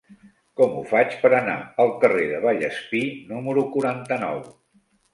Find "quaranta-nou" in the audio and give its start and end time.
3.79-4.47